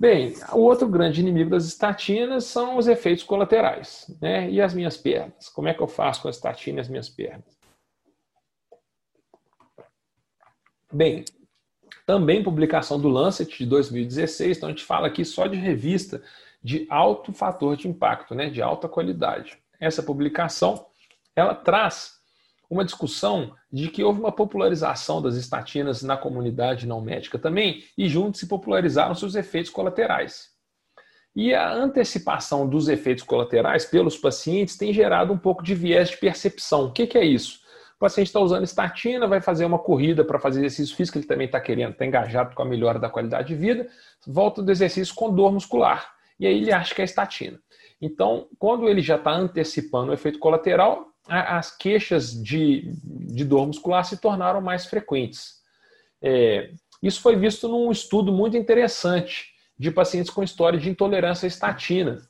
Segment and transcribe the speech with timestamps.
[0.00, 4.10] Bem, o outro grande inimigo das estatinas são os efeitos colaterais.
[4.18, 4.50] Né?
[4.50, 5.50] E as minhas pernas?
[5.50, 7.44] Como é que eu faço com a estatina e as minhas pernas?
[10.90, 11.22] Bem,
[12.06, 16.22] também publicação do Lancet de 2016, então a gente fala aqui só de revista
[16.64, 18.48] de alto fator de impacto, né?
[18.48, 19.58] de alta qualidade.
[19.78, 20.86] Essa publicação
[21.36, 22.19] ela traz
[22.70, 28.08] uma discussão de que houve uma popularização das estatinas na comunidade não médica também, e
[28.08, 30.50] juntos se popularizaram seus efeitos colaterais.
[31.34, 36.16] E a antecipação dos efeitos colaterais pelos pacientes tem gerado um pouco de viés de
[36.16, 36.86] percepção.
[36.86, 37.60] O que, é isso?
[37.96, 41.46] O paciente está usando estatina, vai fazer uma corrida para fazer exercício físico, ele também
[41.46, 43.88] está querendo, está engajado com a melhora da qualidade de vida,
[44.26, 46.12] volta do exercício com dor muscular.
[46.38, 47.60] E aí ele acha que é estatina.
[48.00, 54.04] Então, quando ele já está antecipando o efeito colateral, as queixas de, de dor muscular
[54.04, 55.60] se tornaram mais frequentes.
[56.22, 61.48] É, isso foi visto num estudo muito interessante de pacientes com história de intolerância à
[61.48, 62.20] estatina,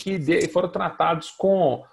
[0.00, 1.84] que foram tratados com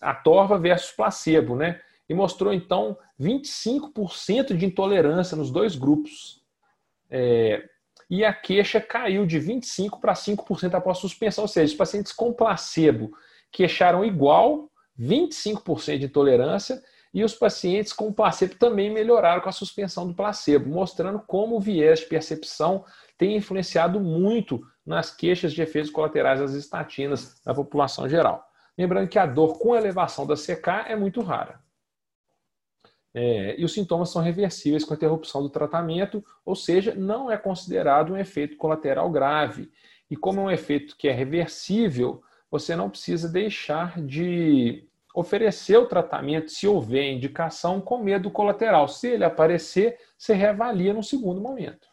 [0.00, 1.80] a torva versus placebo, né?
[2.08, 6.42] E mostrou então 25% de intolerância nos dois grupos.
[7.08, 7.64] É,
[8.10, 12.32] e a queixa caiu de 25% para 5% após suspensão, ou seja, os pacientes com
[12.32, 13.16] placebo
[13.52, 14.69] queixaram igual
[15.00, 20.68] 25% de intolerância e os pacientes com placebo também melhoraram com a suspensão do placebo,
[20.68, 22.84] mostrando como o viés de percepção
[23.18, 28.44] tem influenciado muito nas queixas de efeitos colaterais das estatinas na população geral.
[28.78, 31.60] Lembrando que a dor com elevação da CK é muito rara.
[33.12, 37.36] É, e os sintomas são reversíveis com a interrupção do tratamento, ou seja, não é
[37.36, 39.70] considerado um efeito colateral grave.
[40.08, 45.86] E como é um efeito que é reversível, você não precisa deixar de oferecer o
[45.86, 48.88] tratamento se houver indicação com medo colateral.
[48.88, 51.88] Se ele aparecer, você reavalia no segundo momento.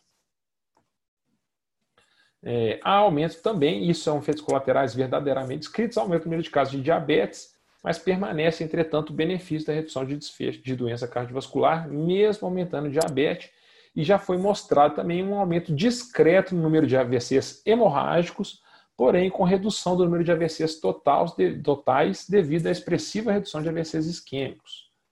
[2.43, 6.71] É, há aumento também, isso são efeitos colaterais verdadeiramente descritos, aumento no número de casos
[6.71, 12.47] de diabetes, mas permanece, entretanto, o benefício da redução de desfecho de doença cardiovascular, mesmo
[12.47, 13.49] aumentando diabetes,
[13.95, 18.61] e já foi mostrado também um aumento discreto no número de AVCs hemorrágicos,
[18.97, 24.86] porém com redução do número de AVCs totais, devido à expressiva redução de AVCs isquêmicos.